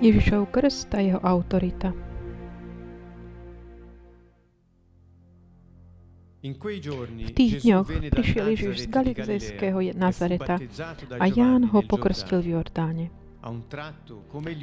[0.00, 1.92] Ježišov krst a jeho autorita.
[6.40, 10.56] V tých dňoch prišiel Ježiš z Galilejského Nazareta
[11.20, 13.12] a Ján ho pokrstil v Jordáne.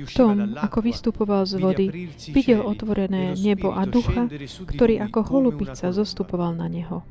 [0.09, 1.85] V tom, ako vystupoval z vody,
[2.33, 4.25] videl otvorené nebo a ducha,
[4.65, 7.05] ktorý ako holubica zostupoval na neho.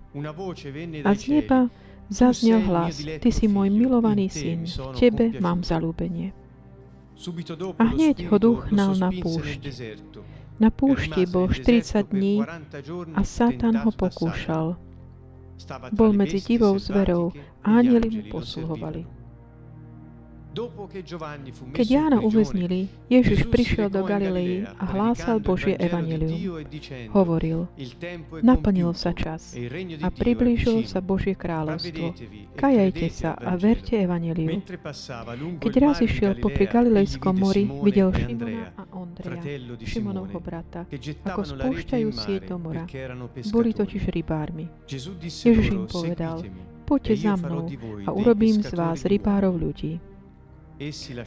[1.06, 1.70] A z neba
[2.10, 6.45] zaznel hlas, Ty si môj milovaný syn, v Tebe mám zalúbenie.
[7.78, 9.62] A hneď ho duch hnal na púšť.
[10.60, 12.44] Na púšti bol 40 dní
[13.16, 14.76] a Satan ho pokúšal.
[15.92, 17.32] Bol medzi divou zverou
[17.64, 19.15] a anieli mu posluhovali.
[21.76, 26.64] Keď Jána uväznili, Ježiš prišiel do Galilei a hlásal Božie evanelium.
[27.12, 27.68] Hovoril,
[28.40, 29.52] naplnil sa čas
[30.00, 32.16] a priblížil sa Božie kráľovstvo.
[32.56, 34.64] Kajajte sa a verte evaneliu.
[35.60, 40.88] Keď raz išiel popri Galilejskom mori, videl Šimona a Ondreja, Šimonovho brata,
[41.28, 42.88] ako spúšťajú sieť do mora.
[43.52, 44.72] Boli totiž rybármi.
[45.20, 46.40] Ježiš im povedal,
[46.88, 47.68] poďte za mnou
[48.08, 50.15] a urobím z vás rybárov ľudí.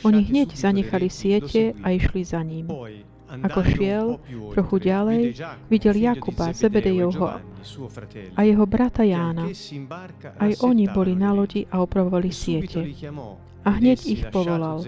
[0.06, 2.70] Oni hneď zanechali siete a išli za ním.
[3.30, 4.06] Ako šiel
[4.58, 5.22] trochu ďalej,
[5.70, 7.30] videl Jakuba, Zebedejovho
[8.34, 9.46] a jeho brata Jána.
[10.42, 12.82] Aj oni boli na lodi a opravovali siete.
[13.62, 14.82] A hneď ich povolal.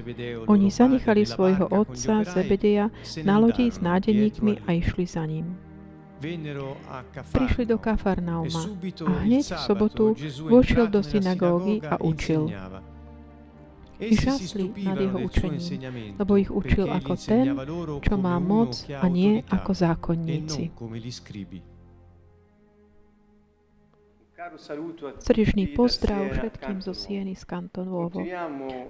[0.50, 2.90] Oni zanechali svojho otca Zebedeja
[3.22, 5.58] na lodi s nádeníkmi a išli za ním.
[7.34, 8.62] Prišli do Kafarnauma.
[9.06, 10.06] A hneď v sobotu
[10.50, 12.50] vošiel do synagógy a učil.
[12.50, 12.91] i
[14.02, 17.54] žasli nad jeho učením, lebo ich učil ako ten,
[18.02, 20.74] čo má moc a nie ako zákonníci.
[25.22, 28.26] Srdečný pozdrav všetkým zo Sieny z Kantonovo.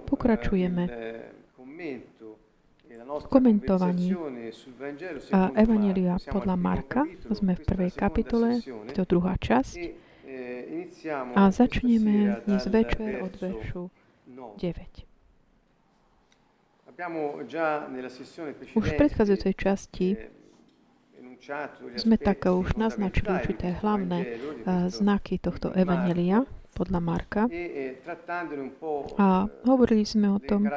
[0.08, 0.84] Pokračujeme
[3.12, 4.16] v komentovaní
[5.36, 7.04] a Evangelia podľa Marka.
[7.36, 8.64] Sme v prvej kapitole,
[8.96, 9.80] to druhá časť.
[11.36, 13.92] A začneme dnes večer od veršu
[14.32, 15.12] 9.
[18.76, 20.10] Už v predchádzajúcej časti
[21.98, 27.44] sme tak už naznačili určité hlavné uh, znaky tohto evanelia podľa Marka
[29.20, 29.28] a
[29.68, 30.72] hovorili sme o tom,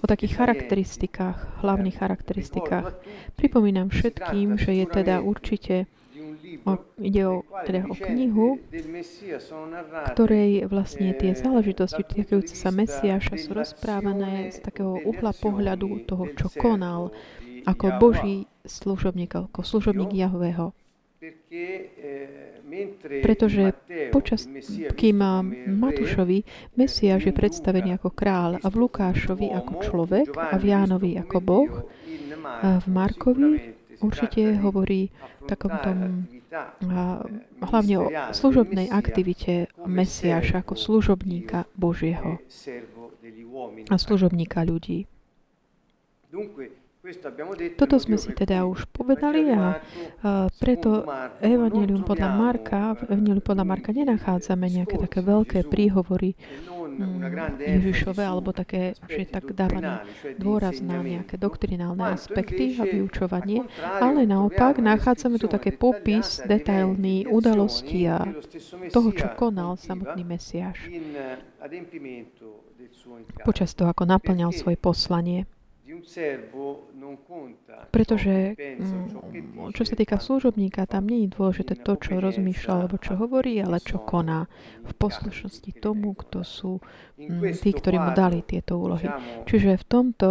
[0.00, 2.94] o takých charakteristikách, hlavných charakteristikách.
[3.34, 5.90] Pripomínam všetkým, že je teda určite
[6.98, 8.58] ide o, teda o knihu,
[10.14, 16.48] ktorej vlastne tie záležitosti týkajúce sa Mesiáša sú rozprávané z takého uhla pohľadu toho, čo
[16.54, 17.14] konal
[17.68, 20.72] ako Boží služobník, ako služobník Jahveho.
[23.20, 23.76] Pretože
[24.08, 24.48] počas,
[24.96, 25.20] kým
[25.68, 26.48] Matúšovi
[26.80, 31.72] Mesiáš je predstavený ako král a v Lukášovi ako človek a v Jánovi ako Boh,
[32.40, 35.12] a v Markovi určite hovorí
[35.46, 35.98] takom tom
[37.62, 42.42] hlavne o služobnej aktivite Mesiáša ako služobníka Božieho
[43.86, 45.06] a služobníka ľudí.
[47.80, 49.80] Toto sme si teda už povedali a,
[50.60, 51.08] preto
[51.40, 56.36] Evangelium podľa Marka, v Evangelium podľa Marka nenachádzame nejaké také veľké príhovory
[57.60, 60.04] Ježišové alebo také, že tak dávané
[60.36, 68.10] dôraz na nejaké doktrinálne aspekty a vyučovanie, ale naopak nachádzame tu také popis detailný udalosti
[68.10, 68.24] a
[68.90, 70.78] toho, čo konal samotný Mesiáš.
[73.44, 75.44] počas toho, ako naplňal svoje poslanie.
[77.90, 83.18] Pretože mm, čo sa týka služobníka, tam nie je dôležité to, čo rozmýšľa alebo čo
[83.18, 84.48] hovorí, ale čo koná
[84.86, 86.72] v poslušnosti tomu, kto sú
[87.18, 89.10] mm, tí, ktorí mu dali tieto úlohy.
[89.44, 90.28] Čiže v tomto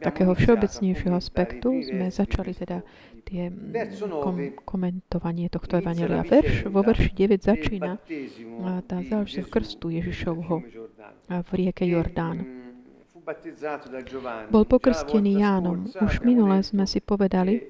[0.00, 2.82] takého všeobecnejšieho aspektu sme začali teda
[3.26, 6.22] tie mm, kom- komentovanie tohto evanelia.
[6.22, 7.98] Verš, vo verši 9 začína
[8.86, 10.62] tá záležitosť krstu Ježišovho
[11.26, 12.65] v rieke Jordán.
[14.54, 15.90] Bol pokrstený Jánom.
[15.98, 17.66] Už minule sme si povedali,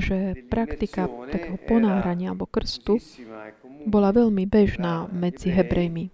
[0.00, 2.96] že praktika takého ponárania alebo krstu
[3.84, 6.08] bola veľmi bežná medzi Hebrejmi.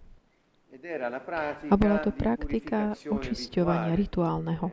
[1.69, 4.73] A bola to praktika očisťovania rituálneho.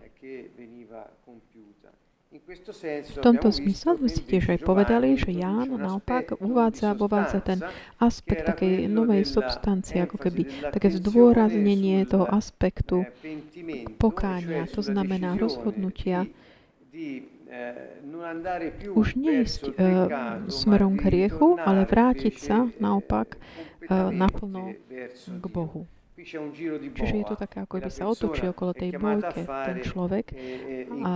[2.45, 7.57] V tomto zmysle sme si tiež aj povedali, že Ján naopak uvádza, uvádza ten
[7.97, 13.09] aspekt takej novej substancie, ako keby také zdôraznenie toho aspektu
[13.97, 16.30] pokánia, to znamená rozhodnutia
[18.94, 19.74] už neísť uh,
[20.45, 24.77] smerom k hriechu, ale vrátiť sa naopak uh, naplno
[25.25, 25.89] k Bohu.
[26.15, 30.25] Čiže je to také, ako by sa otočil okolo tej bojke ten človek.
[31.03, 31.12] a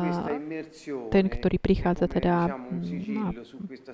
[1.07, 3.25] ten, ktorý prichádza teda mm, a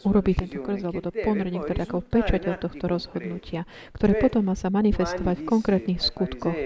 [0.10, 4.74] urobí tento krz, alebo to ponorenie, ktoré ako pečateľ tohto rozhodnutia, ktoré potom má sa
[4.74, 6.58] manifestovať v konkrétnych skutkoch.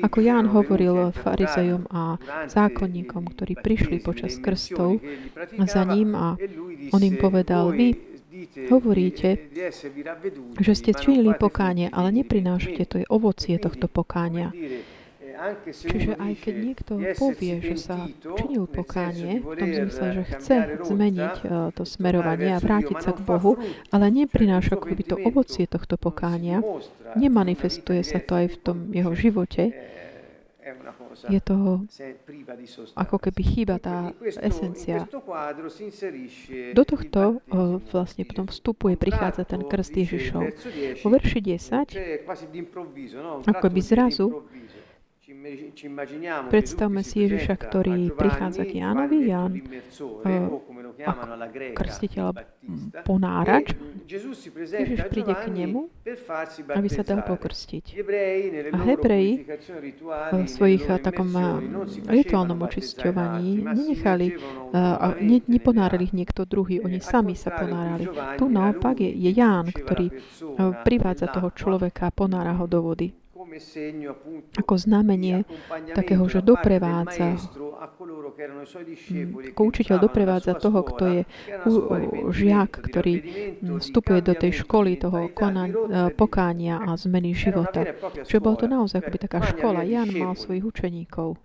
[0.00, 2.16] Ako Ján hovoril farizejom a
[2.48, 5.04] zákonníkom, ktorí prišli počas krstov
[5.68, 6.40] za ním a
[6.96, 8.11] on im povedal, vy
[8.70, 9.28] Hovoríte,
[10.60, 14.50] že ste činili pokánie, ale neprinášate to je ovocie tohto pokánia.
[15.66, 20.56] Čiže aj keď niekto povie, že sa činil pokánie, v tom zmysle, že chce
[20.86, 21.44] zmeniť e,
[21.74, 23.58] to smerovanie a vrátiť sa k Bohu,
[23.90, 26.62] ale neprináša akoby to ovocie tohto pokánia,
[27.18, 29.74] nemanifestuje sa to aj v tom jeho živote,
[31.26, 31.82] je toho
[32.94, 35.04] ako keby chýba tá esencia.
[36.72, 37.42] Do tohto
[37.90, 40.42] vlastne potom vstupuje, prichádza ten krst Ježišov.
[41.02, 42.22] Vo verši 10,
[43.50, 44.26] ako by zrazu
[46.52, 49.52] Predstavme si Ježiša, ktorý prichádza k Jánovi, Ján,
[51.02, 51.24] ako
[51.72, 52.26] krstiteľ
[53.02, 53.72] ponárač.
[54.06, 55.88] Ježiš príde k nemu,
[56.74, 57.84] aby sa dal pokrstiť.
[58.72, 59.32] A Hebreji
[60.32, 61.32] v svojich takom
[62.06, 64.26] rituálnom očisťovaní nenechali,
[65.22, 68.04] ne, neponárali ich niekto druhý, oni sami sa ponárali.
[68.36, 70.12] Tu naopak je, je Ján, ktorý
[70.84, 73.21] privádza toho človeka ponára ho do vody
[74.56, 75.44] ako znamenie
[75.92, 81.22] takého, že doprevádza, mm, ako učiteľ doprevádza toho, kto je
[82.32, 83.14] žiak, ktorý
[83.60, 85.72] vstupuje do tej školy toho kona, e,
[86.14, 87.84] pokánia a zmeny života.
[88.24, 89.84] Čiže bolo to naozaj akoby taká škola.
[89.84, 91.36] Jan mal svojich učeníkov.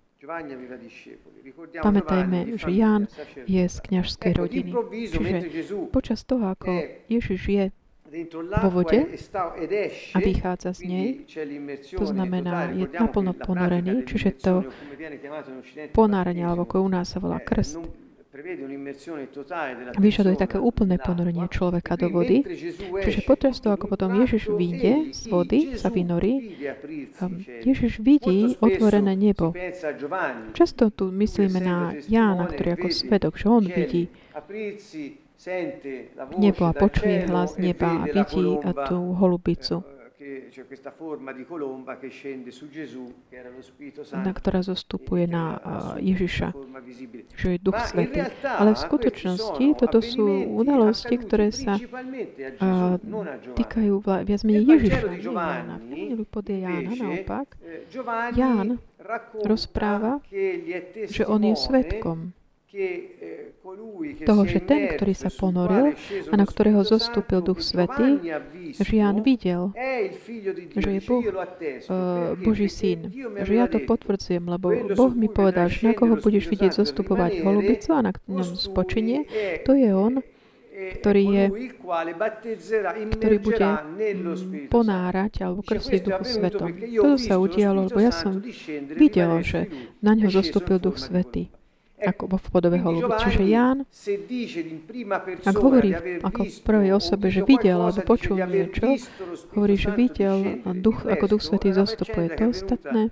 [1.80, 3.08] Pamätajme, že Ján
[3.48, 4.70] je z kniažskej rodiny.
[5.08, 5.36] Čiže
[5.88, 7.64] počas toho, ako Ježiš je
[8.62, 9.00] vo vode
[10.14, 11.08] a vychádza z nej.
[11.96, 14.64] To znamená, je naplno ponorený, čiže to
[15.92, 17.84] ponárenie, alebo ako u nás sa volá krst,
[19.98, 22.44] vyžaduje také úplné ponorenie človeka do vody.
[23.02, 26.54] Čiže počas toho, ako potom Ježiš vyjde z vody, sa vynorí,
[27.66, 29.52] Ježiš vidí otvorené nebo.
[30.54, 34.08] Často tu myslíme na Jána, ktorý ako svedok, že on vidí
[36.38, 38.58] nebo a počuje hlas neba a vidí
[38.90, 39.86] tú holubicu,
[44.12, 45.62] na ktorá zostupuje na
[46.02, 46.52] Ježiša,
[47.38, 48.26] že je Duch Svetý.
[48.42, 50.26] Ale v skutočnosti toto sú
[50.58, 51.78] udalosti, ktoré sa
[53.54, 53.94] týkajú
[54.26, 55.76] viac menej Ježiša, nie Jána.
[55.78, 57.46] V Evangeliu podľa Jána naopak,
[58.34, 58.68] Ján
[59.46, 60.18] rozpráva,
[61.06, 62.34] že on je svetkom
[64.24, 65.98] toho, že ten, ktorý sa ponoril
[66.30, 68.22] a na ktorého zostúpil Duch Svetý,
[68.74, 69.74] že Jan videl,
[70.72, 73.10] že je Boh, uh, Boží syn.
[73.18, 77.88] Že ja to potvrdzujem, lebo Boh mi povedal, že na koho budeš vidieť zostupovať holubicu
[77.94, 79.26] a na ňom spočinie,
[79.66, 80.22] to je on,
[80.78, 81.46] ktorý, je,
[83.18, 83.68] ktorý bude
[84.70, 86.70] ponárať alebo krstiť Duchu Svetom.
[86.70, 88.38] Toto sa udialo, lebo ja som
[88.94, 89.66] videl, že
[89.98, 91.50] na ňo zostúpil Duch Svetý
[91.98, 93.10] ako v podobe holubu.
[93.18, 93.78] Čiže Ján,
[95.42, 95.90] ak hovorí
[96.22, 98.94] ako v prvej osobe, že videl alebo počul niečo,
[99.58, 102.30] hovorí, že videl, duch, ako Duch Svetý zostupuje.
[102.38, 103.02] To ostatné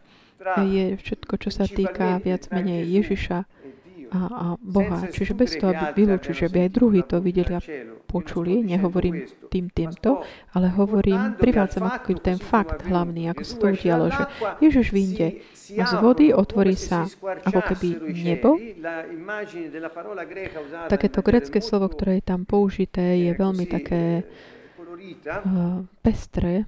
[0.62, 3.48] je všetko, čo sa týka viac menej Ježiša
[4.10, 5.06] a, a Boha.
[5.10, 7.60] Čiže bez toho, aby vylúčil, že by aj druhý to videli a
[8.06, 10.22] počuli, nehovorím tým týmto,
[10.54, 14.22] ale hovorím, privádzam ako ten fakt hlavný, ako sa to udialo, že
[14.62, 15.28] Ježiš vyjde
[15.66, 17.10] z vody, otvorí sa
[17.42, 18.56] ako keby nebo.
[20.86, 26.66] Takéto grecké slovo, ktoré je tam použité, je veľmi také uh, pestré.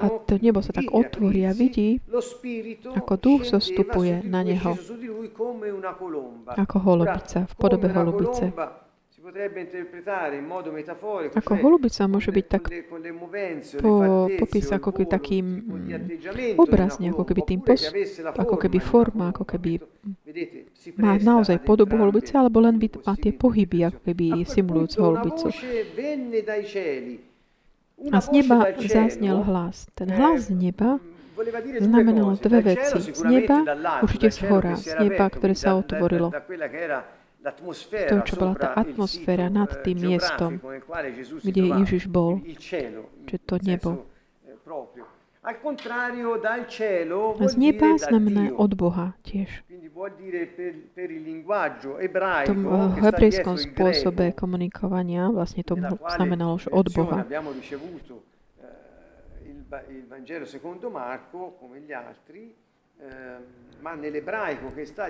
[0.00, 2.00] A to nebo sa tak otvorí a vidí,
[2.96, 4.72] ako duch zostupuje na neho,
[6.56, 8.48] ako holubica, v podobe holubice.
[11.32, 12.68] Ako holubica môže byť tak
[13.80, 15.46] po, popis ako keby takým
[16.60, 17.88] obrazne, ako keby tým pos,
[18.20, 19.80] ako keby forma, ako keby
[21.00, 25.48] má naozaj podobu holubice, alebo len má tie pohyby, ako keby simulujúc holubicu.
[28.12, 29.86] A z neba zaznel hlas.
[29.94, 30.98] Ten hlas z neba
[31.80, 32.98] znamenalo dve veci.
[33.14, 33.62] Z neba,
[34.02, 36.30] určite z hora, z neba, ktoré sa otvorilo
[38.08, 40.56] to, čo bola tá atmosféra nad tým miestom,
[41.44, 42.40] kde Ježiš bol,
[43.28, 44.08] že to nebo.
[45.44, 45.52] A
[47.48, 49.60] z neba znamená od Boha tiež.
[52.24, 52.60] V tom
[52.96, 55.76] hebrejskom spôsobe komunikovania vlastne to
[56.16, 57.28] znamenalo, že od Boha.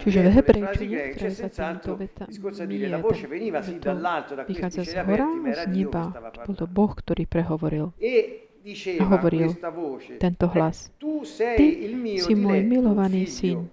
[0.02, 2.26] Čiže v hebrejčine, ktoré sa týmto veta
[2.66, 2.90] nie je,
[3.78, 3.92] to
[4.50, 6.10] vychádza z hora, z neba.
[6.42, 7.94] Bol to Boh, ktorý prehovoril.
[7.94, 8.43] A
[9.04, 9.52] hovoril
[10.16, 10.88] tento hlas.
[11.36, 11.66] Ty
[12.20, 13.68] si môj milovaný syn.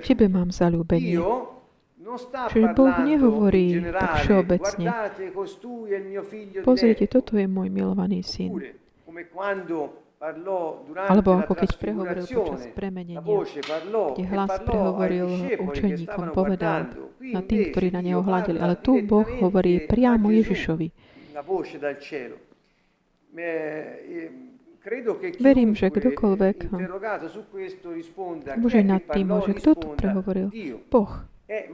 [0.00, 1.20] Tebe mám zalúbenie.
[2.50, 4.86] Čiže Boh nehovorí tak všeobecne.
[6.66, 8.58] Pozrite, toto je môj milovaný syn.
[10.94, 13.18] Alebo ako keď prehovoril počas premenenia,
[14.14, 15.26] kde hlas prehovoril
[15.58, 18.62] učeníkom, povedal na tým, ktorí na neho hľadili.
[18.62, 21.01] Ale tu Boh hovorí priamo Ježišovi.
[25.38, 26.56] Verím, že kdokoľvek
[28.58, 30.48] môže nad tým, že kto tu prehovoril?
[30.90, 31.12] Boh.
[31.52, 31.68] Eh,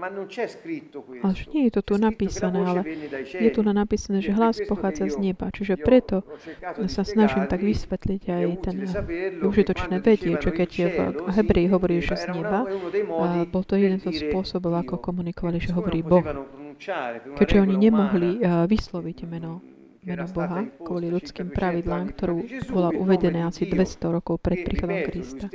[1.22, 2.82] Ale nie je to tu napísané, ale
[3.22, 5.54] je tu napísané, že hlas pochádza z neba.
[5.54, 6.26] Čiže preto
[6.90, 8.76] sa snažím tak vysvetliť aj ten
[9.38, 12.66] užitočné vedieť, že keď je v Hebreji hovorí, že z neba,
[13.46, 16.26] bol to jeden zo spôsobov, ako komunikovali, že hovorí Boh.
[17.38, 19.61] Keďže oni nemohli vysloviť meno
[20.08, 22.40] meno Boha kvôli ľudským pravidlám, ktorú
[22.73, 25.47] bola uvedené asi 200 rokov pred príchodom Krista.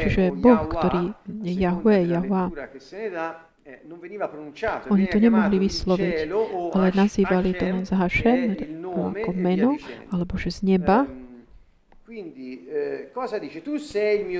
[0.00, 1.12] Čiže Boh, ktorý
[1.44, 2.48] je Yahweh, Yahweh,
[4.90, 6.16] oni to nemohli vysloviť,
[6.74, 8.56] ale nazývali to len za Hashem,
[8.90, 9.76] ako meno,
[10.10, 11.06] alebo že z neba.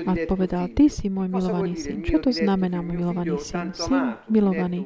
[0.03, 2.03] A povedal, ty si môj milovaný syn.
[2.03, 3.71] Čo to znamená môj milovaný syn?
[3.71, 4.83] Syn milovaný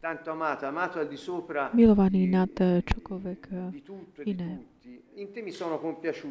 [0.00, 3.40] tanto amato, amato al di sopra milovaný nad čokoľvek
[4.24, 4.64] iné.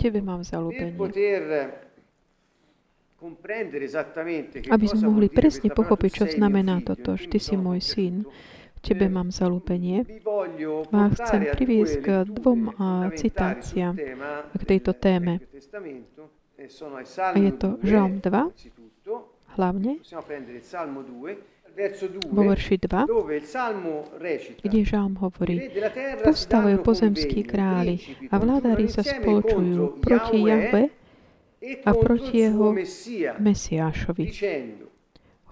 [0.02, 0.98] Tebe mám zalúbenie.
[4.74, 8.26] Aby sme mohli presne pochopiť, čo znamená toto, že Ty si môj syn,
[8.80, 10.08] Tebe mám zalúbenie.
[10.96, 12.74] A chcem priviesť k dvom
[13.16, 13.96] citáciám
[14.56, 15.44] k tejto téme.
[17.20, 19.92] A je to Žalm 2, hlavne
[22.28, 23.08] vo verši 2,
[24.60, 25.72] kde Žalm hovorí,
[26.20, 27.96] postavajú pozemskí králi
[28.28, 30.84] a vládári sa spoločujú proti Jahve
[31.88, 32.76] a proti jeho
[33.40, 34.26] Mesiášovi.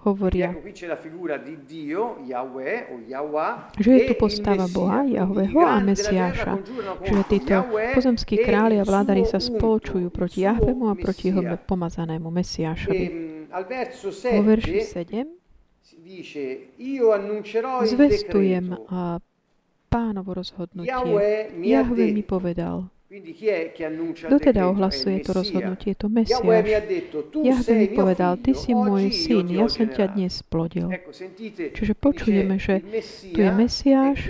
[0.08, 0.56] Hovoria,
[3.76, 6.52] že je tu postava Boha, Jahveho a Mesiáša.
[7.04, 7.56] Že títo
[7.92, 13.06] pozemskí králi a vládári sa spoločujú proti Jahvemu a proti jeho pomazanému Mesiášovi.
[14.32, 15.38] Vo verši 7
[17.84, 19.16] Zvestujem a
[19.88, 20.92] pánovo rozhodnutie.
[21.64, 22.92] Jahve mi povedal.
[23.08, 25.96] Kto teda ohlasuje to rozhodnutie?
[25.96, 26.44] To Mesiáš.
[27.40, 30.92] Jahve mi povedal, ty si môj syn, ja som ťa dnes splodil.
[31.72, 32.84] Čiže počujeme, že
[33.32, 34.28] tu je Mesiáš,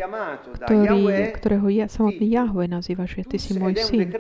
[0.62, 4.14] ktorý, ktorého ja, samotný Jahve nazýva, že ty si môj syn.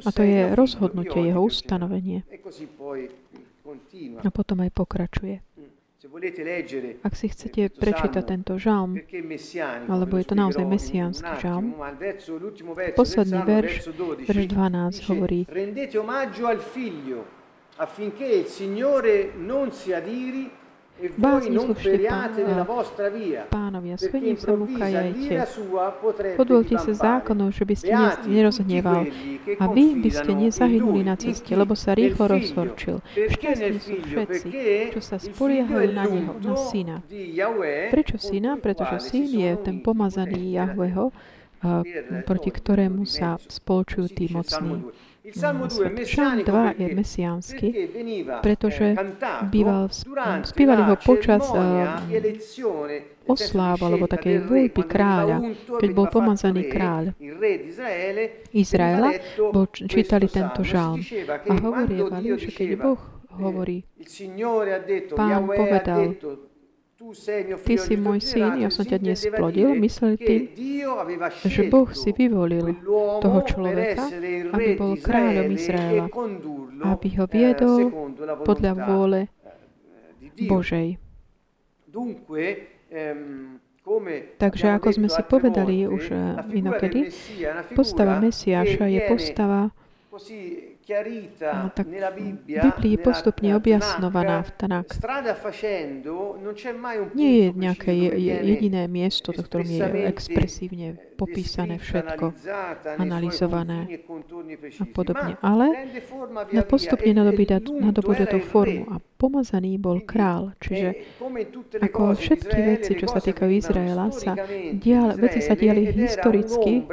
[0.00, 2.24] A to je rozhodnutie, jeho ustanovenie.
[4.24, 5.44] A potom aj pokračuje.
[7.04, 8.96] Ak si chcete prečítať tento žalm,
[9.84, 11.76] alebo je to naozaj mesiánsky žalm,
[12.96, 13.92] posledný verš,
[14.24, 17.40] verš 12 hovorí Rendete omaggio al figlio
[17.76, 20.59] affinché il Signore non si adiri
[21.16, 21.96] Bázni slúžte
[23.48, 25.34] pánovi a svojím sa mu kajajte.
[26.36, 27.96] Podvolte sa zákonov, že by ste
[28.28, 29.08] nerozhneval
[29.56, 33.00] a vy by ste nezahynuli na ceste, lebo sa rýchlo rozhorčil.
[33.16, 34.48] Šťastní sú všetci,
[34.92, 37.00] čo sa spoliehajú na neho, na syna.
[37.92, 38.60] Prečo syna?
[38.60, 41.12] Pretože syn je ten pomazaný Jahveho,
[42.28, 44.84] proti ktorému sa spoločujú tí mocní.
[45.20, 47.66] Žalm 2 je mesiánsky,
[48.40, 48.96] pretože
[49.52, 49.92] býval,
[50.44, 52.00] spívali ho počas uh,
[53.28, 55.44] osláv alebo takej voľby kráľa,
[55.76, 57.12] keď bol pomazaný kráľ.
[58.56, 61.04] Izraela, bol, čítali tento žalm.
[61.28, 63.00] a hovorievali, že keď Boh
[63.36, 63.84] hovorí,
[65.12, 66.16] Pán povedal,
[67.64, 69.72] Ty si môj syn, ja som ťa dnes plodil.
[69.72, 70.42] Mysleli tým,
[71.48, 72.76] že Boh si vyvolil
[73.24, 74.04] toho človeka,
[74.52, 76.12] aby bol kráľom Izraela,
[76.84, 77.88] aby ho viedol
[78.44, 79.32] podľa vôle
[80.44, 81.00] Božej.
[84.36, 86.12] Takže ako sme si povedali už
[86.52, 87.08] inokedy,
[87.72, 89.72] postava Mesiáša je postava
[91.74, 91.86] tak
[92.46, 94.86] Biblii je postupne objasnovaná v Tanak.
[97.14, 97.92] Nie je nejaké
[98.44, 102.32] jediné miesto, to ktorom je expresívne popísané všetko,
[102.96, 104.00] analyzované
[104.80, 105.36] a podobne.
[105.44, 105.92] Ale
[106.48, 110.56] na postupne nadobúda tú formu a pomazaný bol král.
[110.64, 110.96] Čiže
[111.84, 114.32] ako všetky veci, čo sa týkajú Izraela, sa
[114.80, 116.88] dial, veci sa diali historicky,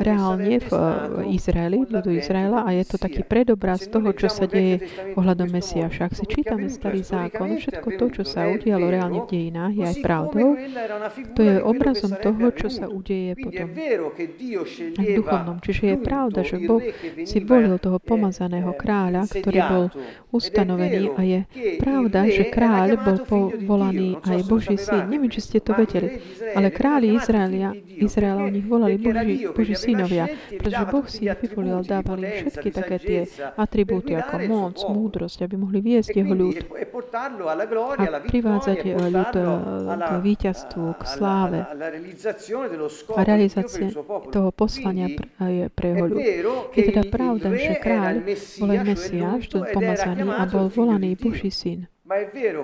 [0.00, 0.70] reálne v
[1.28, 6.08] Izraeli, ľudu Izraela a je to taký predobraz toho, čo sa deje ohľadom Mesiaša.
[6.08, 9.96] Ak si čítame starý zákon, všetko to, čo sa udialo reálne v dejinách, je aj
[10.00, 10.56] pravdou.
[11.34, 13.57] To je obrazom toho, čo sa udeje potom
[14.98, 15.56] aj duchovnom.
[15.58, 16.82] Čiže je pravda, že Boh
[17.24, 19.84] si volil toho pomazaného kráľa, ktorý bol
[20.30, 21.40] ustanovený a je
[21.80, 25.08] pravda, že kráľ bol povolaný aj Boží syn.
[25.08, 26.20] Neviem, či ste to vedeli,
[26.52, 31.80] ale králi Izraelia, Izraela o nich volali Boží, Boží synovia, pretože Boh si ich vyvolil,
[31.82, 33.20] dávali všetky také tie
[33.56, 36.56] atribúty ako moc, múdrosť, aby mohli viesť jeho ľud
[37.98, 39.46] a privádzať ľud eh,
[39.96, 41.58] k víťazstvu, k sláve.
[43.16, 43.88] a realizácie
[44.28, 45.08] toho poslania
[45.40, 46.20] je pre jeho ľud.
[46.76, 48.14] Je teda pravda, že kráľ
[48.60, 51.88] bol aj Mesiáš, ten pomazaný a bol volaný Boží syn.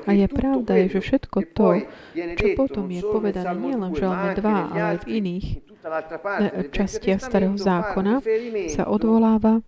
[0.09, 1.85] A je pravda, že všetko to,
[2.17, 7.57] čo potom je povedané nielen v Žalme 2, ale aj v iných eh, častiach Starého
[7.61, 8.25] zákona,
[8.73, 9.61] sa odvoláva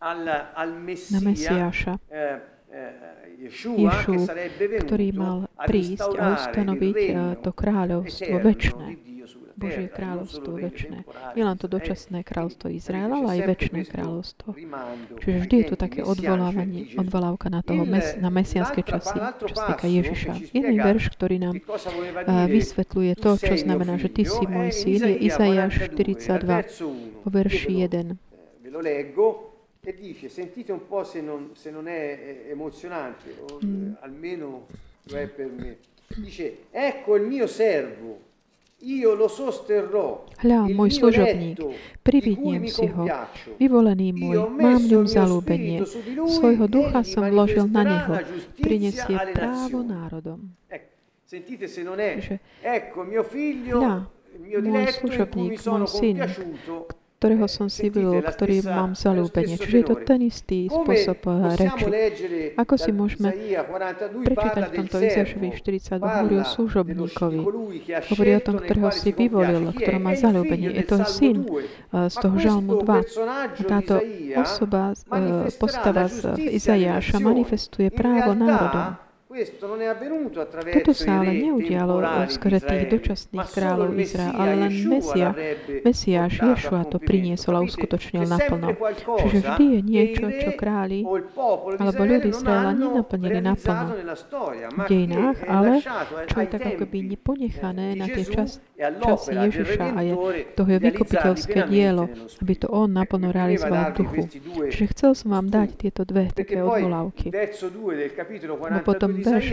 [0.00, 2.40] na Mesiáša, eh,
[2.72, 4.26] eh, Ješu,
[4.82, 6.96] ktorý mal prísť a ustanoviť
[7.38, 8.86] to kráľovstvo väčšie.
[9.58, 11.02] Božie kráľovstvo väčšie.
[11.34, 14.54] Nie len to dočasné kráľovstvo Izraela, ale aj väčšie kráľovstvo.
[15.18, 17.82] Čiže vždy je tu také odvolávanie, odvolávka na, toho,
[18.22, 20.54] na mesianské časy, čo sa týka Ježiša.
[20.54, 21.58] Iný verš, ktorý nám
[22.46, 28.14] vysvetľuje to, čo znamená, že ty si môj syn, je Izaiáš 42, po verši 1.
[29.88, 33.92] E dice, sentite un po' se non, se non è emozionante, o mm.
[34.00, 34.66] almeno
[35.04, 35.78] lo è per me.
[36.16, 38.27] Dice, ecco il mio servo,
[38.78, 41.58] Hľa, môj služobník,
[42.00, 43.10] prividnem si ho,
[43.58, 45.82] vyvolený môj, mám v ňom zalúbenie.
[46.30, 48.12] Svojho ducha som vložil na neho,
[48.54, 50.54] prinesie právo národom.
[51.26, 52.38] Že,
[53.66, 54.06] hľa,
[54.62, 56.16] môj služobník, môj syn,
[57.18, 59.58] ktorého som si byl, ktorý mám zalúbenie.
[59.58, 61.18] Čiže je to ten istý spôsob
[61.58, 62.54] reči.
[62.54, 63.34] Ako si môžeme
[64.22, 67.40] prečítať v tomto Izašovi 42 hovorí o služobníkovi.
[68.14, 70.70] Hovorí o tom, ktorého si vyvolil, ktorý má zalúbenie.
[70.78, 71.42] Je to syn
[71.90, 72.86] z toho žalmu 2.
[72.86, 73.98] A táto
[74.38, 74.94] osoba,
[75.58, 79.07] postava z Izajáša manifestuje právo národom.
[79.38, 85.30] Toto sa ale neudialo skrze tých dočasných kráľov Izraela, ale len Mesia,
[85.86, 88.74] Mesiáš Ješua to priniesol a uskutočnil naplno.
[89.22, 91.06] Čiže vždy je niečo, čo králi
[91.78, 93.86] alebo ľudí Izraela nenaplnili naplno
[94.74, 95.82] v dejinách, ale
[96.26, 100.14] čo je tak ako keby neponechané na tie čas, časy Ježiša a je
[100.54, 102.10] toho je vykupiteľské dielo,
[102.42, 104.22] aby to on naplno realizoval v duchu.
[104.70, 107.30] Čiže chcel som vám dať tieto dve také odvolávky.
[108.68, 109.48] No potom verš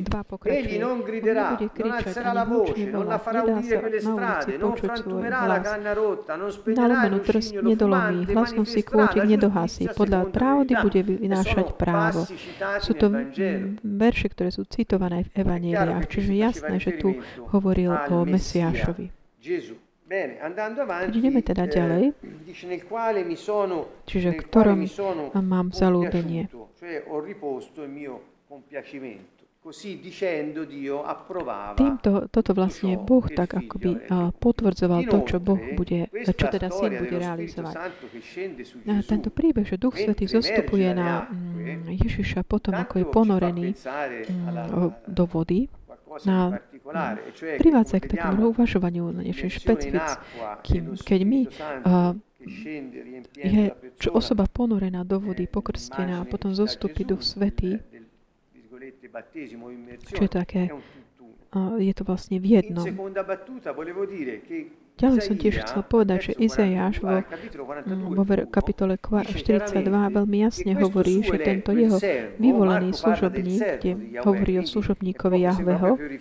[0.00, 0.80] 2 pokračuje.
[0.84, 5.66] On nebude kričať ani hlučne volať, nedá sa na ulici počuť svoj hlas.
[6.72, 9.84] Na lumenu prst nedolomí, hlasom si kôtik nedohasí.
[9.92, 12.24] Podľa pravdy bude vynášať právo.
[12.80, 13.12] Sú to
[13.84, 17.20] verše, ktoré sú citované v Evangeliách, čiže jasné, že tu
[17.52, 19.10] hovoril o Mesiášovi.
[21.12, 22.16] Ideme teda ďalej,
[24.08, 24.88] čiže v ktorom
[25.36, 26.48] mám zalúbenie
[31.76, 34.08] Týmto toto vlastne Boh tak akoby
[34.40, 37.74] potvrdzoval to, čo Boh bude, čo teda Syn bude realizovať.
[38.88, 45.10] A tento príbeh, že Duch Svetý zostupuje na mm, Ježiša potom, ako je ponorený mm,
[45.10, 45.68] do vody,
[46.24, 50.96] na, mm, privádza k takému uvažovaniu na niečo špecifickým.
[50.96, 51.40] Keď my
[51.84, 52.16] uh,
[53.34, 57.82] je čo osoba ponorená do vody, pokrstená a potom zostupí Duch Svetý,
[60.08, 60.62] čo je také,
[61.80, 62.84] je to vlastne v jednom.
[64.98, 67.22] Ďalej som tiež chcel povedať, že Izajáš vo,
[68.18, 72.02] vo kapitole 42 veľmi jasne hovorí, že tento jeho
[72.42, 76.18] vyvolený služobník, kde hovorí o služobníkovi Jahveho, eh,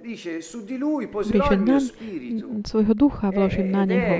[0.00, 2.46] dice su di lui Píše, poserò il mio na, spirito.
[2.64, 4.16] svojho ducha vložím na neho.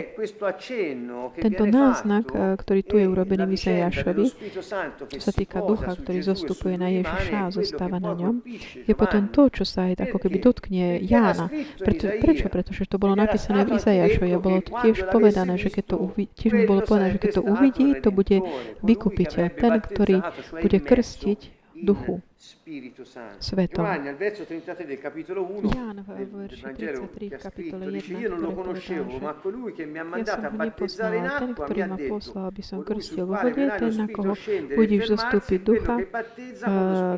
[1.40, 6.20] Tento náznak, eh, ktorý tu je e urobený Santo che čo sa týka ducha, ktorý
[6.20, 8.44] e zostupuje na Ježiša a zostáva na ňom,
[8.84, 11.48] je potom to, čo sa aj ako keby dotkne Jána.
[11.80, 12.52] Preto, prečo?
[12.52, 16.02] Pretože to bolo napísané v Izajašovi a bolo to tiež povedané, že keď to visto,
[16.02, 18.36] uvi- tiež mu bolo povedané, že keď to uvidí, to bude
[18.82, 20.16] vykupiteľ, ten, ktorý
[20.58, 21.40] bude krstiť
[21.74, 23.40] duchu Spirito Santo.
[23.40, 23.84] svetom.
[23.84, 27.36] Giovanni al verso 33 del capitolo 1 Ján v del, del verši Vangelo 33 che
[27.36, 30.04] v ha kapitole scritto dice 1, io non lo conoscevo ma colui che mi ha
[30.04, 33.96] mandato a battezzare in acqua mi ha detto poslal, aby som krstil vo vode, ten,
[33.96, 35.96] ako Spirito ho scendere uvidíš fermarsi zostúpiť è quello ducha,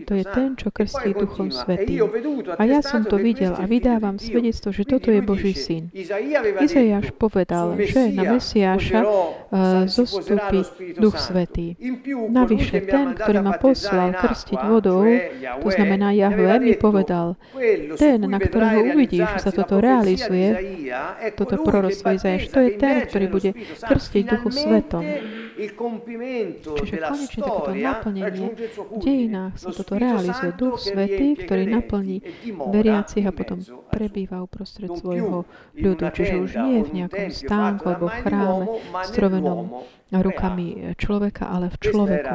[0.07, 2.01] to je ten, čo krstí Duchom Svetým.
[2.59, 5.91] A ja som to videl a vydávam svedectvo, že toto je Boží syn.
[5.91, 11.17] Detto, povedal, že na Mesiáša uh, Spirito Duch.
[11.17, 11.75] Svetý.
[12.29, 15.15] Navyše, ten, ktorý ma poslal krstiť vodou,
[15.62, 17.38] to znamená Jahve, mi povedal,
[17.94, 20.48] ten, na ktorého uvidíš, že sa toto realizuje,
[21.38, 23.50] toto proroctvo battezza, to je ten, ktorý bude
[23.83, 25.05] krstiť Duchu Svetom.
[25.57, 30.52] Čiže konečne takéto naplnenie v dejinách sa toto realizuje.
[30.57, 36.05] Duch Svetý, ktorý naplní e veriacich a potom prebýva uprostred svojho ľudu.
[36.12, 38.64] Čiže už nie o v nejakom stánku alebo chráme
[39.09, 39.81] strovenom
[40.12, 42.35] rukami človeka, ale v človeku.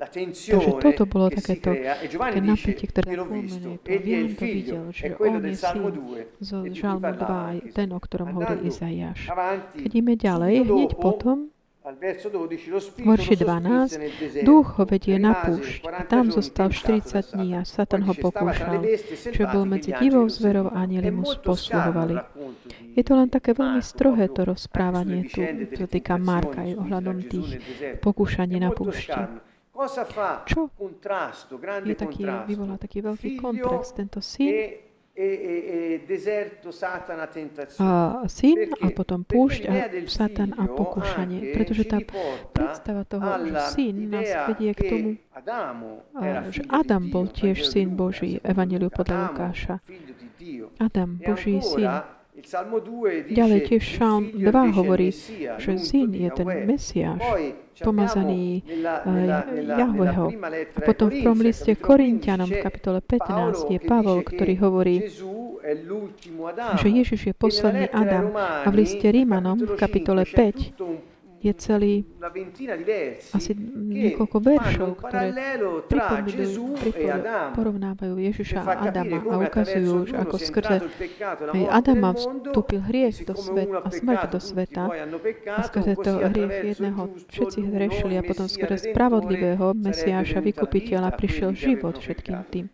[0.00, 3.92] Takže toto bolo takéto e také dice napätie, ktoré visto to.
[3.92, 7.68] Ján il to videl, že on je syn 2 zo e Žalmu 2, parlava anche
[7.76, 11.52] ten, o ktorom hovorí avanti Keď ideme ďalej, hneď potom
[11.84, 15.16] al verso 12 lo v spirito verši lo sospinse 12, nel deserto duch ho vedie
[15.16, 15.80] na púšť.
[15.80, 17.62] 40 Tam zostal tentato 40 da dní a.
[17.64, 18.80] Satan ho pokúšal,
[19.32, 22.16] že bol medzi divou zverov a anieli mu posluhovali.
[22.96, 25.40] Je to len také veľmi strohé to rozprávanie tu,
[25.76, 27.48] čo týka Marka aj ohľadom tých
[28.04, 29.49] pokúšaní na púšti.
[30.44, 30.68] Čo
[31.84, 33.96] je taký, vyvolá taký veľký kontrast.
[33.96, 37.80] Tento syn, e, e, e, e deserto, Satana, tentazione.
[37.80, 39.72] a, syn a potom púšť a
[40.04, 41.56] Satan a pokúšanie.
[41.56, 41.98] Pretože tá
[42.52, 45.10] predstava toho, že syn nás vedie k tomu,
[46.12, 49.74] a, že Adam bol tiež syn Boží, Evangeliu podľa Lukáša.
[50.76, 52.19] Adam, E Boží syn.
[52.40, 55.08] Ancora il Salmo 2 dice Ďalej tiež Šalm figlio 2 dice hovorí,
[55.60, 56.48] že syn je ten.
[56.60, 57.22] Mesiáš,
[57.80, 60.26] pomazaný eh, Jahveho.
[60.76, 64.54] A potom v prvom liste Korintianom v 15, kapitole c'è 15 Paolo je Pavol, ktorý
[64.60, 64.96] hovorí,
[66.80, 68.32] že Ježiš je posledný Adam.
[68.36, 70.76] A v liste Rímanom v kapitole 5,
[71.40, 71.94] c'è 5 tutto un- je celý
[73.32, 77.16] asi niekoľko veršov, ktoré e
[77.56, 80.76] porovnávajú Ježiša a Adama a ukazujú, že ako skrze
[81.72, 84.84] Adama vstúpil hriech do sveta a smrť do sveta.
[85.48, 91.96] a skrze to hriech jedného všetci hrešili a potom skrze spravodlivého Mesiáša, vykupiteľa, prišiel život
[91.96, 92.66] všetkým tým,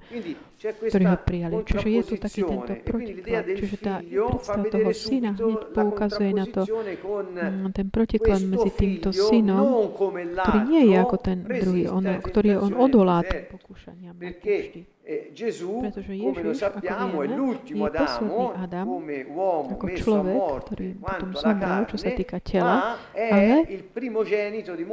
[0.56, 1.54] ktorí ho prijali.
[1.62, 3.44] Čiže je tu taký tento e protiklad.
[3.44, 9.92] Čiže tá predstava toho syna hneď poukazuje na to, mm, ten protiklad medzi týmto synom,
[10.40, 14.95] ktorý nie je ako ten druhý, on, ktorý on odolá tým pokúšaniam na púšti.
[15.06, 15.86] Eh, Gesù,
[16.18, 20.64] come lo sappiamo, l'ultimo je posledný Adamo, Adam, come uomo ako messo a človek, morte
[20.66, 22.74] ktorý potom zomrel, čo sa týka tela,
[23.14, 23.54] ale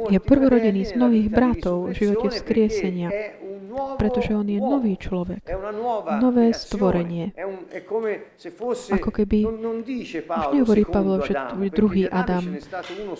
[0.06, 3.10] je prvorodený z mnohých bratov v živote vzkriesenia,
[3.98, 5.42] pretože on je nový človek.
[6.22, 7.34] Nové stvorenie.
[8.94, 12.54] Ako keby- Už nehovorí Pavlo, že tu je druhý Adam,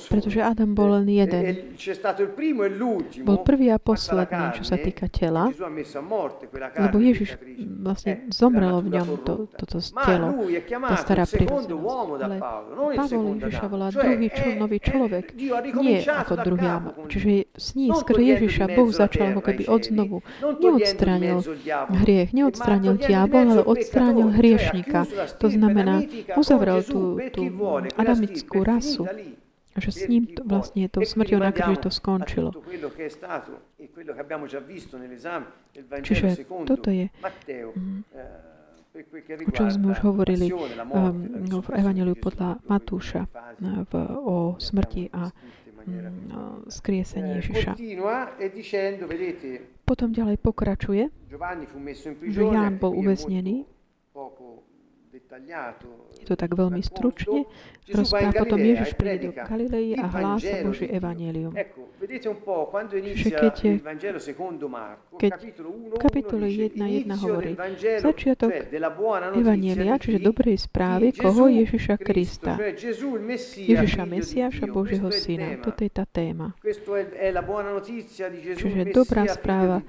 [0.06, 1.42] pretože Adam bol len E- jeden.
[1.42, 3.26] e e l'ultimo.
[3.26, 5.50] Bol prvý a posledný, čo sa týka tela,
[6.84, 7.40] Lebo Ježiš
[7.80, 10.28] vlastne zomrelo v ňom to, toto telo,
[10.68, 12.38] tá stará da Ale
[12.96, 15.24] Pavol Ježiša volá druhý, čo, nový človek,
[15.80, 16.68] nie ako druhý
[17.08, 20.16] Čiže s togliendo di Ježiša Boh začal ako keby i od cieli, znovu.
[20.40, 21.38] non togliendo di Neodstránil
[22.04, 25.00] hriech, neodstránil diabol, ale il odstránil hriešnika.
[25.38, 26.02] To znamená,
[26.36, 27.42] uzavrel tú, tú
[27.96, 29.06] adamickú rasu.
[29.74, 32.54] A že s ním to, vlastne tou E smrťou na kríži to skončilo.
[32.54, 33.10] e
[35.98, 36.28] Čiže
[36.62, 37.34] toto je, eh,
[39.42, 43.26] o čom sme už hovorili um, v Evangeliu podľa Matúša
[43.90, 47.74] v, o smrti a mm, più- o skriesení Eh, Ježiša.
[47.74, 48.46] continua e
[49.84, 51.02] Potom ďalej pokračuje,
[52.30, 53.68] že Ján bol uväznený.
[56.20, 57.44] Je to tak veľmi stručne
[57.92, 58.32] rozpráva.
[58.32, 61.52] Potom Ježiš príde do Galilei a hlása Boží evanelium.
[62.04, 63.72] Čiže keď, je,
[65.20, 65.32] keď
[66.00, 67.52] kapitole 1.1 hovorí
[68.00, 68.50] začiatok
[69.36, 72.56] evanielia, čiže dobrej správy, koho Ježiša Krista.
[73.56, 75.60] Ježiša Mesiáša, Božieho Syna.
[75.60, 76.56] Toto je tá téma.
[78.54, 79.84] Čiže dobrá správa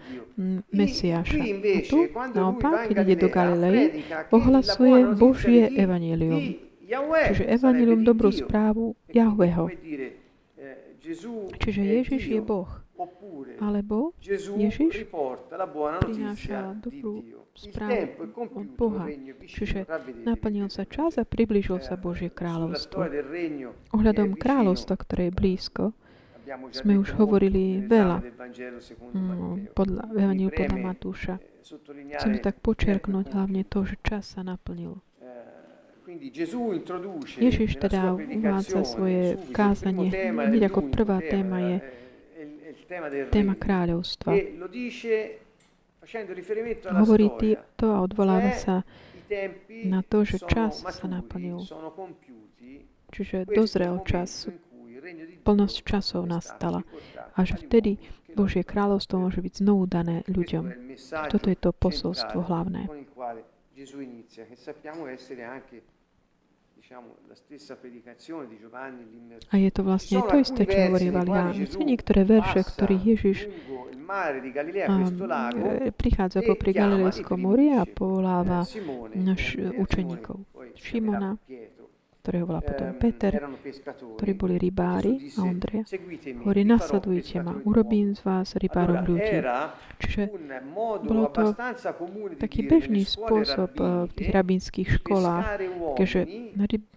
[0.71, 1.39] Mesiáša.
[1.39, 1.97] A tu,
[2.35, 6.43] naopak, keď ide do Galilei, ohlasuje Božie evanelium.
[7.27, 9.67] Čiže evanelium, dobrú správu Jahveho.
[11.59, 12.69] Čiže Ježiš je Boh.
[13.59, 15.03] Alebo Ježiš
[15.99, 19.05] prináša dobrú správu od Boha.
[19.43, 19.83] Čiže
[20.23, 23.03] naplnil sa čas a približil sa Božie kráľovstvo.
[23.91, 25.83] Ohľadom kráľovstva, ktoré je blízko,
[26.71, 31.35] sme už hovorili veľa mm, podľa, Evangeliu podľa Matúša.
[32.21, 35.01] Chcem tak počerknúť hlavne to, že čas sa naplnil.
[37.37, 40.13] Ježiš teda uvádza svoje kázanie.
[40.33, 41.77] Hneď ako prvá téma je
[43.33, 44.37] téma kráľovstva.
[47.01, 47.27] Hovorí
[47.73, 48.85] to a odvoláva sa
[49.89, 51.65] na to, že čas sa naplnil.
[53.09, 54.45] Čiže dozrel čas,
[55.41, 56.85] plnosť časov nastala.
[57.33, 57.97] A že vtedy
[58.35, 60.93] Božie kráľovstvo môže byť znovu dané ľuďom.
[61.31, 62.85] Toto je to posolstvo hlavné.
[69.51, 71.55] A je to vlastne to isté, čo hovorí Valián.
[71.81, 75.03] Niektoré verše, ktorých Ježiš um,
[75.97, 78.69] prichádza popri Galilejskom mori a povoláva
[79.17, 80.45] naš učeníkov.
[80.75, 81.41] Šimona,
[82.25, 83.37] ktorého volá potom ehm, Peter,
[84.17, 85.85] ktorí boli rybári a Ondreja,
[86.41, 89.45] hovorí, nasledujte ma, urobím z vás rybárov ľudí.
[90.01, 90.33] Čiže
[91.05, 91.53] bolo to
[92.41, 95.61] taký bežný spôsob eh, v tých rabínskych školách,
[96.01, 96.25] keďže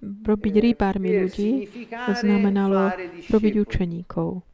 [0.00, 1.50] robiť rybármi ľudí
[2.16, 2.96] znamenalo
[3.28, 4.47] robiť učeníkov.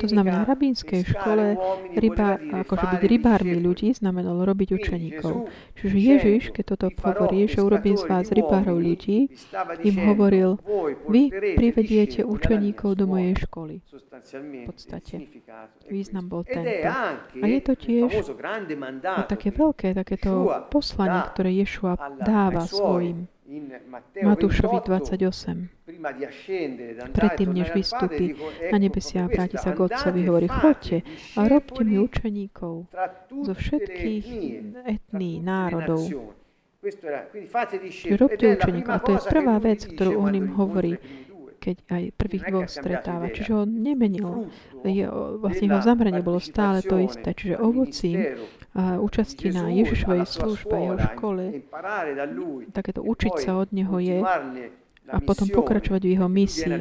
[0.00, 1.52] To znamená, v rabínskej škole
[2.00, 5.52] ryba, akože byť rybármi ľudí znamenalo robiť učeníkov.
[5.76, 9.28] Čiže Ježiš, keď toto hovorí, že urobím z vás rybárov ľudí,
[9.84, 10.56] im hovoril,
[11.12, 11.28] vy
[11.60, 13.84] privediete učeníkov do mojej školy.
[13.84, 15.28] V podstate.
[15.92, 16.88] Význam bol tento.
[17.36, 23.28] A je to tiež no, také veľké, takéto poslanie, ktoré Ješua dáva svojim
[24.24, 25.77] Matúšovi 28.
[27.12, 28.36] Predtým, než vystúpi
[28.72, 31.02] na nebesia a vráti sa k Otcovi, hovorí, choďte
[31.36, 32.74] a robte mi učeníkov
[33.44, 34.26] zo všetkých
[34.86, 36.02] etní, národov.
[38.14, 38.92] Robte učeníkov.
[38.94, 40.94] A to je prvá vec, ktorú on im hovorí
[41.58, 43.26] keď aj prvých dvoch stretáva.
[43.34, 44.46] Čiže on nemenil.
[44.86, 45.04] Je,
[45.42, 47.34] vlastne jeho zamranie bolo stále to isté.
[47.34, 48.38] Čiže ovocím
[48.78, 51.44] a účasti na Ježišovej službe, jeho škole,
[52.70, 54.22] takéto učiť sa od neho je
[55.08, 56.78] a potom pokračovať v jeho misii.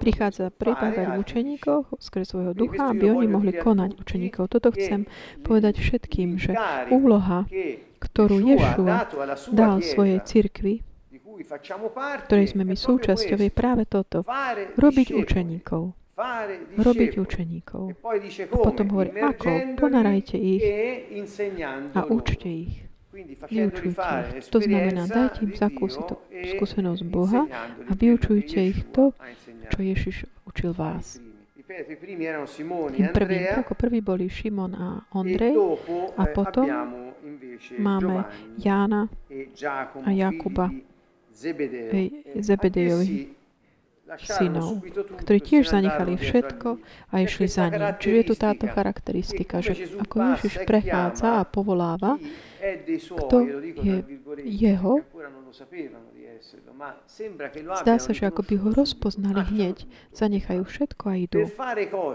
[0.00, 4.52] Prichádza pripávať v učeníkoch skrze svojho ducha, aby oni mohli konať učeníkov.
[4.52, 5.08] Toto chcem
[5.40, 6.52] povedať všetkým, že
[6.92, 7.48] úloha,
[7.98, 9.08] ktorú Ješua
[9.52, 10.84] dal svojej cirkvi,
[12.28, 14.24] ktorej sme my súčasťou, je práve toto.
[14.76, 15.96] Robiť učeníkov
[16.76, 17.96] robiť učeníkov.
[17.96, 19.80] E a potom hovorí, ako?
[19.80, 20.62] Ponarajte ich
[21.96, 22.89] a učte ich.
[23.50, 23.90] Vyučujte
[24.38, 24.48] ich.
[24.54, 27.42] To znamená, dajte im zakúsiť to e skúsenosť Boha
[27.86, 29.10] a vyučujte ich to,
[29.70, 31.18] čo Ježiš učil vás.
[32.90, 35.54] Tým prvým, ako prvý boli Šimon a e Ondrej
[36.18, 36.66] a potom
[37.78, 38.26] máme
[38.58, 39.06] Jána
[40.06, 40.70] a Jakuba,
[42.38, 43.40] Zebedejovi
[44.18, 44.82] synov,
[45.22, 46.68] ktorí tiež zanechali všetko
[47.14, 47.94] a išli za ním.
[47.94, 52.18] Čiže je tu táto charakteristika, že ako Ježiš prechádza a povoláva,
[53.00, 53.36] kto
[53.80, 53.96] je
[54.44, 55.02] jeho,
[57.84, 59.84] Zdá sa, že ako by ho rozpoznali hneď,
[60.16, 61.44] zanechajú všetko a idú.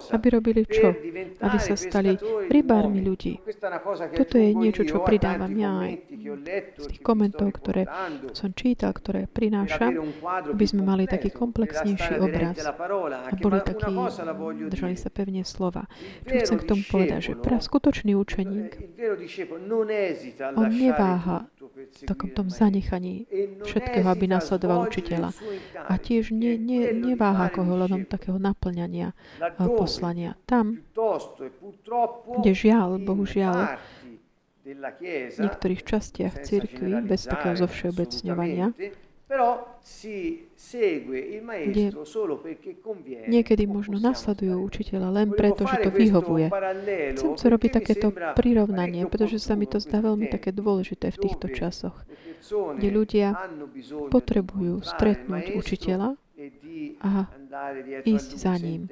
[0.10, 0.98] Aby robili čo?
[1.44, 2.18] Aby sa stali
[2.50, 3.38] rybármi ľudí.
[4.18, 5.94] Toto je niečo, čo pridávam ja aj
[6.80, 7.86] z tých komentov, ktoré
[8.34, 9.94] som čítal, ktoré prinášam,
[10.26, 12.58] aby sme mali taký komplexnejší obraz.
[12.66, 13.94] a boli takí,
[14.72, 15.86] držali sa pevne slova.
[16.26, 18.72] Čo chcem k tomu povedať, že pra skutočný učeník,
[20.56, 23.28] on neváha v takom tom zanechaní
[23.64, 25.32] všetkého, aby nasledoval učiteľa.
[25.88, 29.16] A tiež ne, ne, neváha ako hľadom takého naplňania
[29.58, 30.36] poslania.
[30.48, 30.84] Tam,
[32.42, 33.80] kde žiaľ, bohužiaľ,
[34.66, 38.74] v niektorých častiach cirkvi, bez takého zovšeobecňovania,
[41.66, 41.86] kde
[43.26, 46.54] niekedy možno nasledujú učiteľa len preto, že to vyhovuje.
[47.18, 51.50] Chcem sa robiť takéto prirovnanie, pretože sa mi to zdá veľmi také dôležité v týchto
[51.50, 52.06] časoch,
[52.78, 53.34] kde ľudia
[54.14, 56.22] potrebujú stretnúť učiteľa
[57.02, 57.26] a
[58.06, 58.86] ísť za ním,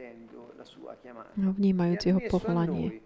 [1.38, 3.06] no, vnímajúc jeho povolanie.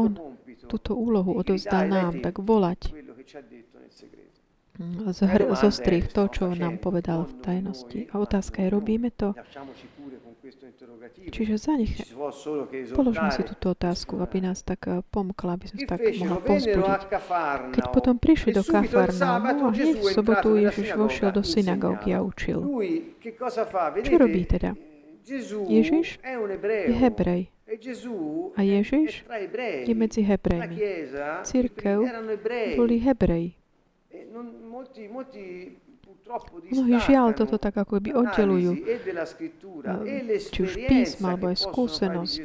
[0.00, 0.16] On
[0.64, 2.88] túto úlohu odovzdal nám, tak volať
[5.54, 8.00] zostriť to, čo nám povedal v tajnosti.
[8.10, 9.34] A otázka je, robíme to?
[11.14, 11.96] Čiže za nich
[12.92, 17.00] položme si túto otázku, aby nás tak eh, pomkla, aby sa tak mohla pozbudiť.
[17.72, 22.60] Keď potom prišli do Kafarnaumu a hneď v sobotu Ježiš vošiel do synagógy a učil.
[24.04, 24.76] Čo robí teda?
[25.68, 27.42] Ježiš je Hebrej.
[28.54, 29.24] A Ježiš
[29.88, 30.76] je medzi Hebrejmi.
[31.48, 32.04] Církev
[32.76, 33.63] boli Hebreji.
[36.70, 38.72] Mnohí žiaľ toto tak ako by oddelujú,
[40.52, 42.44] či už písma, alebo aj skúsenosť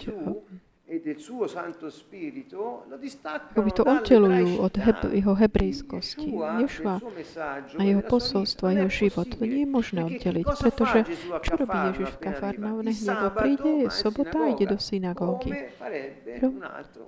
[3.21, 6.33] ako by to oddelujú od heb- jeho hebrejskosti.
[6.65, 6.97] Ješua
[7.77, 9.29] a jeho posolstvo a jeho život.
[9.37, 11.05] To nie je možné oddeliť, pretože
[11.45, 12.89] čo robí Ježiš v Kafarnaune?
[12.89, 15.53] Hneď príde, je sobota a ide do synagógy.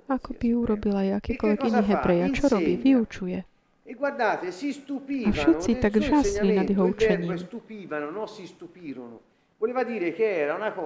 [0.06, 2.18] Ako by urobil aj akýkoľvek iný hebrej.
[2.22, 2.78] A čo robí?
[2.78, 3.42] Vyučuje.
[3.82, 3.94] E
[5.26, 7.34] a všetci tak žasli nad jeho učením.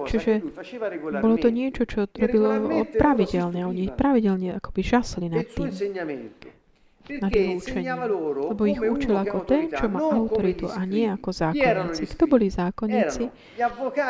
[0.05, 0.31] Čiže
[1.21, 2.49] bolo to niečo, čo robilo
[2.97, 3.61] pravidelne.
[3.69, 5.69] Oni pravidelne akoby žasli nad tým
[7.21, 8.01] nad jeho učením.
[8.51, 12.03] Lebo ich učil ako ten, čo má autoritu a nie ako zákonníci.
[12.17, 13.23] Kto boli zákonníci?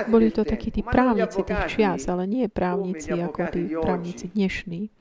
[0.10, 4.97] Boli to takí tí právnici tých čias, ale nie právnici ako tí právnici dnešní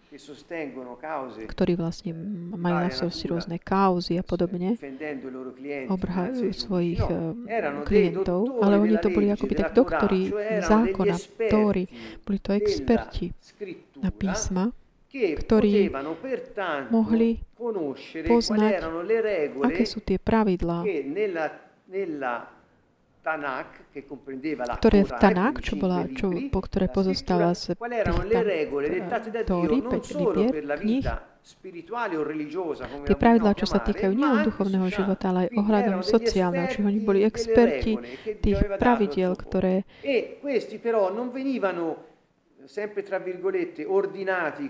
[1.46, 2.11] ktorí vlastne
[2.57, 4.74] majú na srdci rôzne kauzy a podobne,
[5.87, 10.33] obhajujú svojich no, eh, klientov, ale oni to boli akoby tak doktori
[10.64, 11.16] zákona,
[11.52, 11.85] tóry,
[12.24, 13.37] boli to experti
[14.00, 14.72] na písma,
[15.14, 15.92] ktorí
[16.92, 17.40] mohli
[18.26, 18.72] poznať,
[19.64, 20.85] aké sú tie pravidlá,
[24.78, 27.74] ktoré v Tanák, čo, bola, čo, po ktoré pozostáva z
[29.42, 31.04] Tóry, 5 libier, knih,
[33.06, 37.22] Tie pravidlá, čo sa týkajú nielen duchovného života, ale aj ohľadom sociálneho, čiže oni boli
[37.22, 37.94] experti
[38.42, 39.86] tých pravidiel, ktoré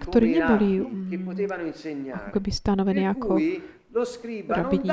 [0.05, 3.41] ktorí neboli mm, ako by stanovené ako
[4.53, 4.89] rabini,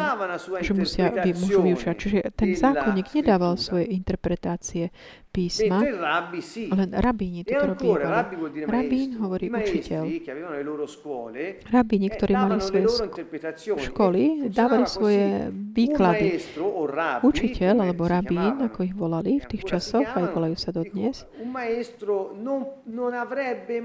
[0.63, 1.95] že musia, vy, môžu vyučať.
[1.99, 4.95] Čiže ten zákonník nedával svoje interpretácie
[5.33, 5.81] písma,
[6.77, 8.37] len rabíni toto robievali.
[8.69, 10.03] Rabín hovorí učiteľ.
[11.73, 12.85] Rabíni, ktorí mali svoje
[13.89, 16.37] školy, dávali svoje výklady.
[17.25, 21.25] Učiteľ alebo rabín, ako ich volali v tých časoch, aj volajú sa dodnes,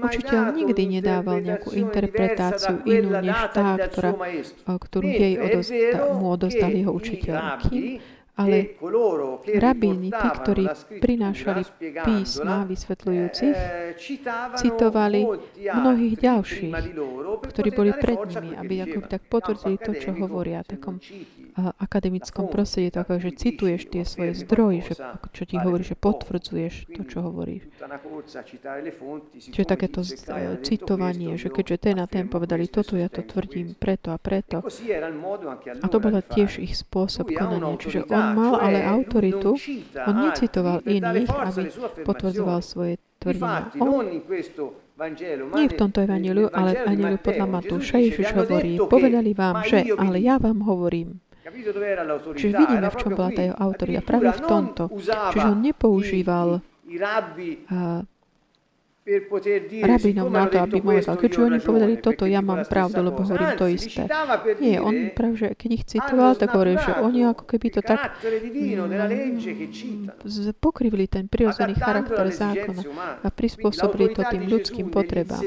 [0.05, 4.13] učiteľ nikdy nedával nejakú interpretáciu inú než tá, ktorá,
[4.69, 7.35] ktorú jej odozda, mu odozdal jeho učiteľ.
[7.65, 7.99] Kým
[8.39, 8.79] ale
[9.59, 10.63] rabíni, tí, ktorí
[11.03, 11.61] prinášali
[12.07, 13.57] písma vysvetľujúcich,
[14.55, 15.21] citovali
[15.59, 16.75] mnohých ďalších,
[17.51, 21.03] ktorí boli pred nimi, aby ako tak potvrdili to, čo hovoria takom
[21.77, 24.93] akademickom prostredí, to ako, že cituješ tie svoje zdroje, že,
[25.35, 27.67] čo ti hovorí, že potvrdzuješ to, čo hovoríš.
[29.39, 30.01] Čiže takéto
[30.63, 34.63] citovanie, že keďže ten a ten povedali toto, ja to tvrdím preto a preto.
[34.63, 37.75] A to bol tiež ich spôsob konania.
[37.75, 39.55] Čiže on mal ale autoritu,
[40.07, 41.61] on necitoval iných, aby
[42.07, 43.71] potvrdzoval svoje tvrdenia.
[43.79, 44.03] On
[45.55, 50.35] nie v tomto evaníliu, ale evaníliu podľa Matúša Ježiš hovorí, povedali vám, že, ale ja
[50.35, 51.23] vám hovorím.
[52.35, 54.01] Čiže vidíme, v čom bola tá jeho autorita.
[54.05, 54.83] Práve v tomto.
[55.33, 56.47] Čiže on nepoužíval
[59.81, 63.65] rabinov na to, aby povedal, keďže oni povedali toto, ja mám pravdu, lebo hovorím to
[63.69, 64.05] isté.
[64.61, 68.19] Nie, on práve, že keď ich citoval, tak hovoril, že oni ako keby to tak
[68.21, 68.91] mm,
[70.61, 72.81] pokrivili ten prirodzený charakter zákona
[73.23, 75.41] a prispôsobili to tým ľudským potrebám.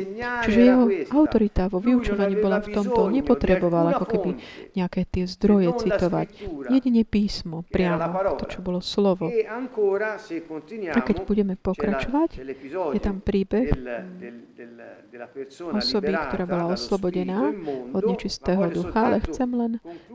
[0.46, 4.30] Čiže jeho autorita vo vyučovaní bola v tomto, nepotreboval ako keby
[4.74, 6.26] nejaké tie zdroje citovať.
[6.72, 9.28] Jedine písmo, priamo, to, čo bolo slovo.
[10.92, 12.30] A keď budeme pokračovať,
[12.96, 13.68] je tam príbeh, príbeh
[15.72, 17.52] osoby, ktorá bola oslobodená
[17.92, 19.72] od nečistého ducha, ale chcem len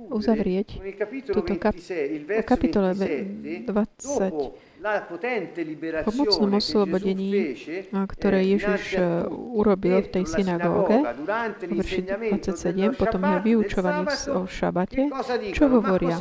[0.10, 0.82] uzavrieť
[1.30, 1.78] túto kap-
[2.48, 3.70] kapitole 27
[6.06, 7.58] Po mocnom oslobodení,
[7.90, 11.02] ktoré Ježiš e, urobil v tej synagóge,
[11.66, 14.06] verši 27, potom je vyučovaní
[14.38, 15.10] o šabate,
[15.58, 16.16] čo hovoria?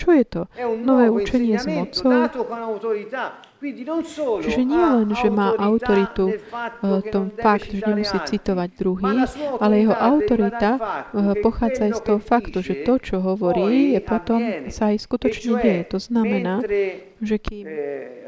[0.00, 0.42] Čo je to?
[0.80, 2.24] Nové učenie s mocou,
[4.42, 6.34] Čiže nie len, že má autoritu
[6.82, 9.30] v tom fakt, že nemusí citovať druhých,
[9.62, 14.40] ale jeho autorita eh, pochádza aj z toho faktu, že to, čo hovorí, je potom
[14.66, 15.82] sa aj skutočne deje.
[15.94, 16.58] To znamená,
[17.22, 18.26] že kým eh,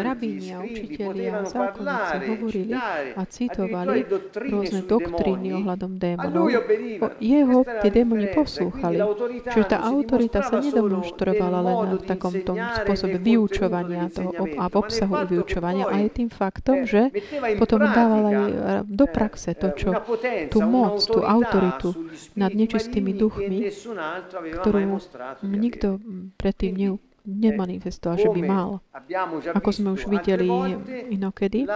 [0.00, 2.72] rabíni a učiteľi a zákonníci hovorili
[3.12, 6.48] a citovali rôzne doktríny ohľadom démonov,
[7.20, 8.96] jeho tie démoni poslúchali.
[9.52, 15.28] Čiže tá autorita sa nedemonstrovala len v takom tom spôsobe vyučovania toho a v obsahu
[15.28, 17.12] vyučovania, ale tým faktom, že
[17.60, 18.38] potom dával aj
[18.88, 19.92] do praxe to, čo,
[20.48, 21.92] tú moc, tú autoritu
[22.32, 23.68] nad nečistými duchmi,
[24.64, 24.96] ktorú
[25.44, 26.00] nikto
[26.40, 28.68] predtým neuplatnil nemanifestoval, že by mal.
[29.52, 30.48] Ako sme už videli
[31.10, 31.66] inokedy,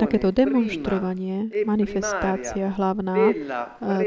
[0.00, 3.34] takéto demonstrovanie, manifestácia hlavná eh,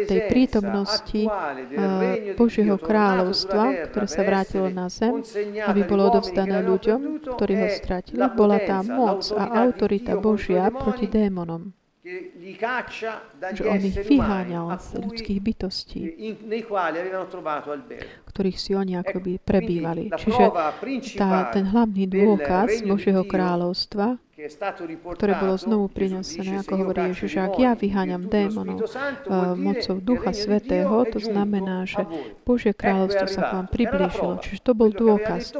[0.09, 5.21] tej prítomnosti eh, Božieho kráľovstva, ktoré sa vrátilo na zem,
[5.61, 11.69] aby bolo odovzdané ľuďom, ktorí ho stratili, bola tá moc a autorita Božia proti démonom
[13.53, 15.99] že on ich vyháňal z ľudských bytostí,
[18.29, 20.13] ktorých si oni akoby prebývali.
[20.13, 20.45] Čiže
[21.17, 24.21] tá, ten hlavný dôkaz Božieho kráľovstva
[25.19, 31.03] ktoré bolo znovu prinesené, ako hovorí Ježiš, ak ja vyháňam démonov uh, mocou Ducha Svetého,
[31.11, 32.07] to znamená, že
[32.47, 34.39] Božie kráľovstvo sa k vám priblížilo.
[34.39, 35.51] Čiže to bol dôkaz.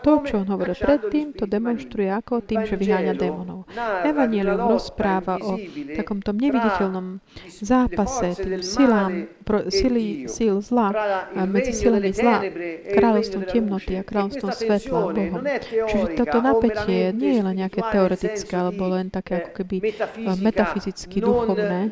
[0.00, 3.68] To, čo on hovoril predtým, to demonstruje ako tým, že vyháňa démonov.
[4.08, 5.60] Evangelium rozpráva o
[5.92, 7.20] takom tom neviditeľnom
[7.60, 10.96] zápase, tým silám, pro, sily, síl zla,
[11.44, 12.44] medzi silami zla,
[12.92, 15.42] kráľovstvom temnoty a kráľovstvom svetla, Bohom.
[15.64, 21.18] Čiže toto napätie nie je len nejaké teoretické, alebo len také ako keby eh, metafyzicky
[21.18, 21.90] duchovné,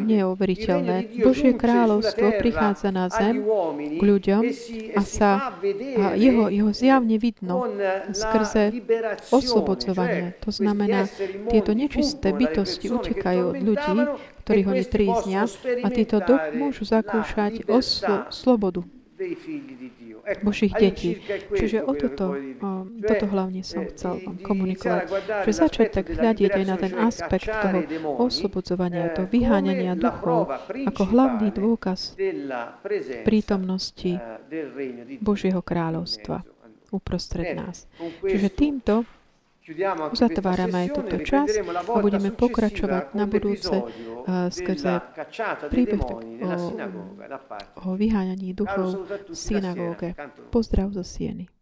[0.00, 0.96] neoveriteľné.
[1.20, 3.42] Božie kráľovstvo prichádza na zem
[3.98, 4.42] k ľuďom
[4.96, 5.30] a sa
[6.00, 7.66] a jeho, jeho zjavne vidno
[8.12, 8.72] skrze
[9.30, 10.38] oslobodzovanie.
[10.44, 11.06] To znamená,
[11.50, 13.96] tieto nečisté bytosti utekajú od ľudí,
[14.40, 15.44] ktorých oni tríznia
[15.84, 18.82] a títo do, môžu zakúšať oslo, slobodu
[20.40, 21.20] Božích detí.
[21.52, 22.70] Čiže o toto, o,
[23.04, 25.04] toto hlavne som chcel vám komunikovať.
[25.44, 27.78] Že začať tak hľadiť aj na ten aspekt toho
[28.16, 32.16] oslobodzovania, toho vyháňania duchov ako hlavný dôkaz
[33.28, 34.16] prítomnosti
[35.20, 36.40] Božieho kráľovstva
[36.90, 37.86] uprostred nás.
[38.24, 38.94] Čiže týmto
[40.10, 41.62] Uzatvárame aj túto časť
[41.94, 44.98] a budeme pokračovať na budúce uh, skrze
[45.70, 46.18] príbeh o,
[47.84, 50.16] o vyháňaní duchov v synagóge.
[50.50, 51.59] Pozdrav zo Sieny.